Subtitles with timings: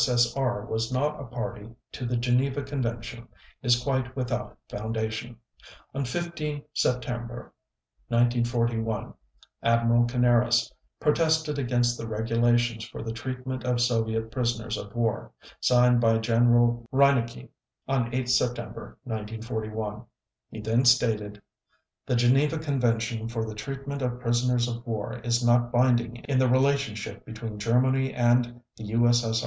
[0.03, 0.65] S.S.R.
[0.65, 3.27] was not a party to the Geneva Convention,
[3.61, 5.35] is quite without foundation.
[5.93, 7.53] On 15 September
[8.07, 9.13] 1941
[9.61, 16.01] Admiral Canaris protested against the regulations for the treatment of Soviet prisoners of war, signed
[16.01, 17.49] by General Reinecke
[17.87, 20.01] on 8 September 1941.
[20.49, 21.39] He then stated:
[22.07, 26.49] "The Geneva Convention for the treatment of prisoners of war is not binding in the
[26.49, 29.39] relationship between Germany and the U.S.S.